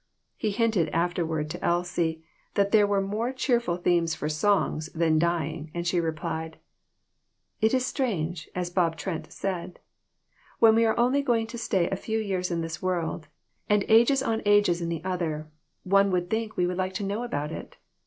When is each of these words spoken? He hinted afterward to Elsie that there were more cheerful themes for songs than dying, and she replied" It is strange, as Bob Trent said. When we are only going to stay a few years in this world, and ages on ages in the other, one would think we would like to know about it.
He 0.35 0.49
hinted 0.49 0.89
afterward 0.89 1.47
to 1.51 1.63
Elsie 1.63 2.23
that 2.55 2.71
there 2.71 2.87
were 2.87 3.01
more 3.03 3.31
cheerful 3.31 3.77
themes 3.77 4.15
for 4.15 4.27
songs 4.29 4.87
than 4.95 5.19
dying, 5.19 5.69
and 5.75 5.85
she 5.85 5.99
replied" 5.99 6.57
It 7.61 7.71
is 7.71 7.85
strange, 7.85 8.49
as 8.55 8.71
Bob 8.71 8.95
Trent 8.95 9.31
said. 9.31 9.77
When 10.57 10.73
we 10.73 10.85
are 10.85 10.97
only 10.99 11.21
going 11.21 11.45
to 11.45 11.57
stay 11.59 11.87
a 11.91 11.95
few 11.95 12.17
years 12.17 12.49
in 12.49 12.61
this 12.61 12.81
world, 12.81 13.27
and 13.69 13.85
ages 13.87 14.23
on 14.23 14.41
ages 14.43 14.81
in 14.81 14.89
the 14.89 15.03
other, 15.03 15.51
one 15.83 16.09
would 16.09 16.31
think 16.31 16.57
we 16.57 16.65
would 16.65 16.77
like 16.77 16.93
to 16.95 17.03
know 17.05 17.21
about 17.21 17.51
it. 17.51 17.77